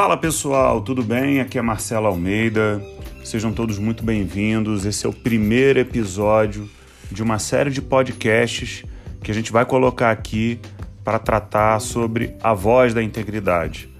[0.00, 1.40] Fala pessoal, tudo bem?
[1.40, 2.82] Aqui é Marcelo Almeida.
[3.22, 4.86] Sejam todos muito bem-vindos.
[4.86, 6.66] Esse é o primeiro episódio
[7.12, 8.82] de uma série de podcasts
[9.22, 10.58] que a gente vai colocar aqui
[11.04, 13.90] para tratar sobre a voz da integridade.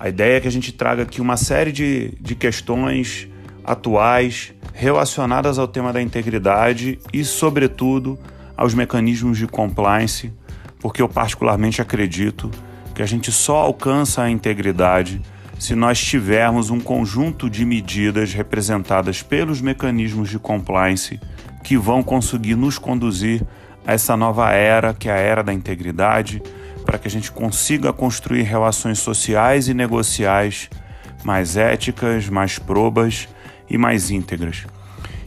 [0.00, 3.28] A ideia é que a gente traga aqui uma série de, de questões
[3.62, 8.18] atuais relacionadas ao tema da integridade e, sobretudo,
[8.56, 10.32] aos mecanismos de compliance,
[10.80, 12.50] porque eu particularmente acredito
[12.92, 15.22] que a gente só alcança a integridade
[15.58, 21.18] se nós tivermos um conjunto de medidas representadas pelos mecanismos de compliance
[21.64, 23.42] que vão conseguir nos conduzir
[23.86, 26.42] a essa nova era, que é a era da integridade,
[26.84, 30.68] para que a gente consiga construir relações sociais e negociais
[31.24, 33.28] mais éticas, mais probas
[33.68, 34.64] e mais íntegras.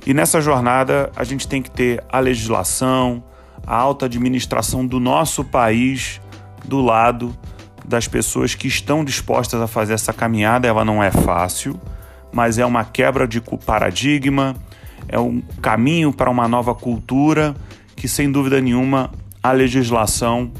[0.05, 3.23] E nessa jornada a gente tem que ter a legislação,
[3.67, 6.21] a alta administração do nosso país
[6.63, 7.37] do lado
[7.89, 10.67] das pessoas que estão dispostas a fazer essa caminhada.
[10.67, 11.77] Ela não é fácil,
[12.31, 14.55] mas é uma quebra de paradigma,
[15.07, 17.55] é um caminho para uma nova cultura
[17.95, 20.51] que, sem dúvida nenhuma, a legislação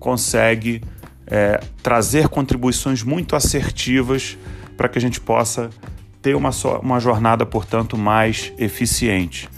[0.00, 0.82] consegue
[1.28, 4.36] é, trazer contribuições muito assertivas
[4.76, 5.70] para que a gente possa
[6.20, 6.50] ter uma,
[6.82, 9.48] uma jornada, portanto, mais eficiente.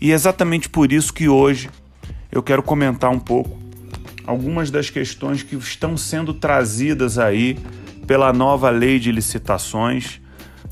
[0.00, 1.68] E é exatamente por isso que hoje
[2.32, 3.65] eu quero comentar um pouco
[4.26, 7.58] algumas das questões que estão sendo trazidas aí
[8.06, 10.20] pela nova lei de licitações.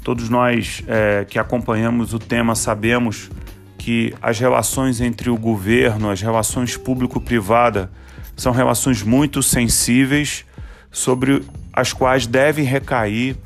[0.02, 3.30] Todos nós é, que acompanhamos o tema sabemos
[3.78, 7.90] que as relações entre o governo, as relações público-privada,
[8.36, 10.44] são relações muito sensíveis
[10.90, 13.36] sobre as quais deve recair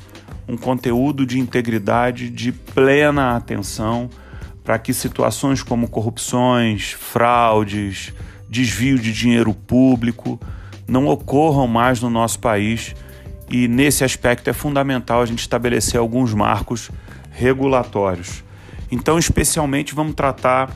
[0.47, 4.09] um conteúdo de integridade de plena atenção
[4.63, 8.13] para que situações como corrupções, fraudes,
[8.49, 10.39] desvio de dinheiro público
[10.87, 12.95] não ocorram mais no nosso país
[13.49, 16.89] e nesse aspecto é fundamental a gente estabelecer alguns marcos
[17.31, 18.43] regulatórios.
[18.91, 20.75] Então, especialmente, vamos tratar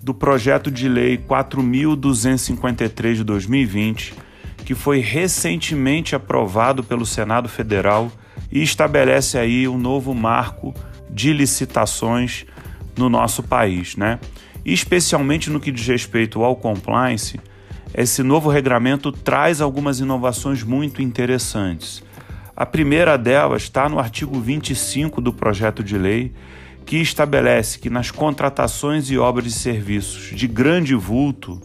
[0.00, 4.14] do projeto de lei 4.253 de 2020,
[4.64, 8.10] que foi recentemente aprovado pelo Senado Federal
[8.50, 10.74] e estabelece aí um novo marco
[11.10, 12.46] de licitações
[12.96, 14.18] no nosso país, né?
[14.64, 17.40] Especialmente no que diz respeito ao compliance,
[17.94, 22.02] esse novo regramento traz algumas inovações muito interessantes.
[22.54, 26.32] A primeira delas está no artigo 25 do projeto de lei,
[26.84, 31.60] que estabelece que nas contratações e obras de serviços de grande vulto,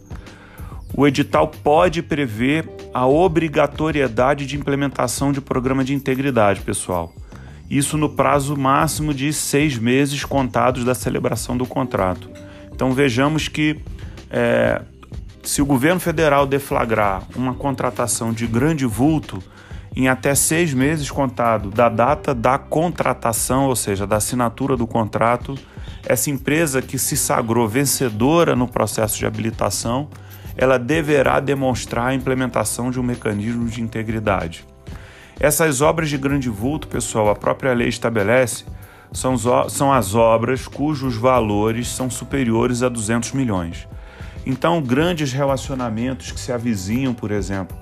[0.96, 7.14] o edital pode prever a obrigatoriedade de implementação de programa de integridade, pessoal.
[7.70, 12.30] Isso no prazo máximo de seis meses contados da celebração do contrato.
[12.74, 13.80] Então vejamos que
[14.30, 14.82] é,
[15.44, 19.44] se o governo federal deflagrar uma contratação de grande vulto,
[19.96, 25.56] em até seis meses contado da data da contratação, ou seja, da assinatura do contrato,
[26.04, 30.10] essa empresa que se sagrou vencedora no processo de habilitação,
[30.58, 34.66] ela deverá demonstrar a implementação de um mecanismo de integridade.
[35.40, 38.66] Essas obras de grande vulto, pessoal, a própria lei estabelece
[39.14, 39.38] são,
[39.70, 43.88] são as obras cujos valores são superiores a 200 milhões.
[44.46, 47.78] Então, grandes relacionamentos que se avizinham, por exemplo,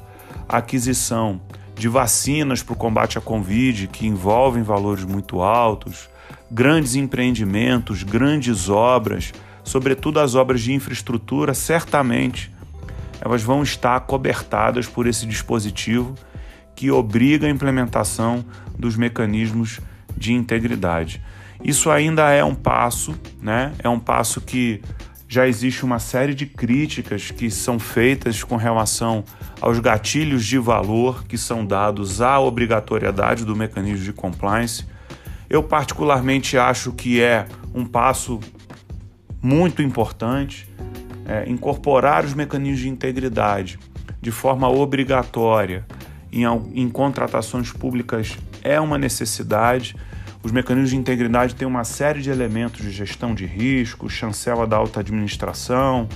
[0.47, 1.41] a aquisição
[1.73, 6.09] de vacinas para o combate à Covid, que envolvem valores muito altos,
[6.51, 12.53] grandes empreendimentos, grandes obras, sobretudo as obras de infraestrutura, certamente
[13.21, 16.15] elas vão estar cobertadas por esse dispositivo
[16.75, 18.43] que obriga a implementação
[18.77, 19.79] dos mecanismos
[20.21, 21.21] de integridade.
[21.63, 23.73] Isso ainda é um passo, né?
[23.79, 24.81] É um passo que
[25.27, 29.23] já existe uma série de críticas que são feitas com relação
[29.59, 34.85] aos gatilhos de valor que são dados à obrigatoriedade do mecanismo de compliance.
[35.49, 38.39] Eu, particularmente, acho que é um passo
[39.41, 40.69] muito importante
[41.27, 43.79] é, incorporar os mecanismos de integridade
[44.21, 45.85] de forma obrigatória
[46.31, 46.43] em,
[46.73, 49.95] em contratações públicas é uma necessidade.
[50.43, 54.77] Os mecanismos de integridade têm uma série de elementos de gestão de risco, chancela da
[54.77, 56.09] alta administração,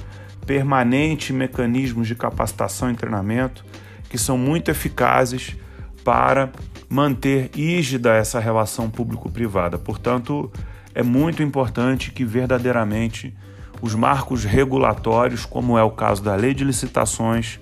[0.45, 3.66] permanente mecanismos de capacitação e treinamento
[4.10, 5.56] que são muito eficazes
[6.04, 6.51] para
[6.88, 9.77] manter rígida essa relação público-privada.
[9.77, 10.51] Portanto,
[10.94, 13.36] é muito importante que verdadeiramente
[13.81, 17.60] os marcos regulatórios, como é o caso da Lei de Licitações,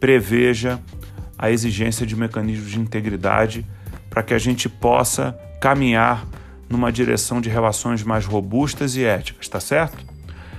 [0.00, 0.80] preveja
[1.38, 3.66] a exigência de mecanismos de integridade
[4.14, 6.24] para que a gente possa caminhar
[6.68, 10.06] numa direção de relações mais robustas e éticas, tá certo?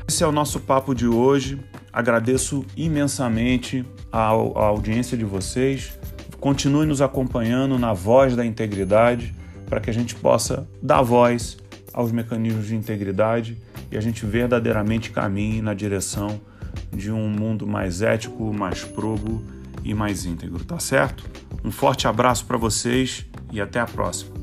[0.05, 1.57] Esse é o nosso papo de hoje.
[1.91, 5.97] Agradeço imensamente a, a audiência de vocês.
[6.37, 9.33] Continue nos acompanhando na voz da integridade
[9.69, 11.57] para que a gente possa dar voz
[11.93, 13.57] aos mecanismos de integridade
[13.89, 16.41] e a gente verdadeiramente caminhe na direção
[16.91, 19.41] de um mundo mais ético, mais probo
[19.81, 21.23] e mais íntegro, tá certo?
[21.63, 23.25] Um forte abraço para vocês
[23.55, 24.34] e até a próxima.